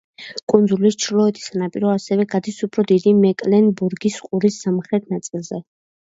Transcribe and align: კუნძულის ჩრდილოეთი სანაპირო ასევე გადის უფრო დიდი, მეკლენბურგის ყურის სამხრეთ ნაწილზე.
კუნძულის 0.51 0.95
ჩრდილოეთი 1.01 1.41
სანაპირო 1.47 1.91
ასევე 1.95 2.23
გადის 2.31 2.57
უფრო 2.67 2.85
დიდი, 2.91 3.13
მეკლენბურგის 3.25 4.17
ყურის 4.29 4.57
სამხრეთ 4.63 5.05
ნაწილზე. 5.15 5.61